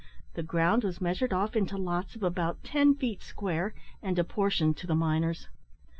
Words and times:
The 0.33 0.41
ground 0.41 0.83
was 0.83 0.99
measured 0.99 1.31
off 1.31 1.55
into 1.55 1.77
lots 1.77 2.15
of 2.15 2.23
about 2.23 2.63
ten 2.63 2.95
feet 2.95 3.21
square, 3.21 3.75
and 4.01 4.17
apportioned 4.17 4.75
to 4.77 4.87
the 4.87 4.95
miners. 4.95 5.47